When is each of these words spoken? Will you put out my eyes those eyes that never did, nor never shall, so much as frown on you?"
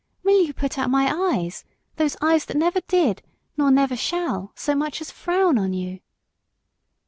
Will 0.23 0.41
you 0.43 0.51
put 0.51 0.79
out 0.79 0.89
my 0.89 1.13
eyes 1.35 1.63
those 1.97 2.17
eyes 2.21 2.45
that 2.45 2.57
never 2.57 2.81
did, 2.87 3.21
nor 3.55 3.69
never 3.69 3.95
shall, 3.95 4.51
so 4.55 4.73
much 4.73 4.99
as 4.99 5.11
frown 5.11 5.59
on 5.59 5.73
you?" 5.73 5.99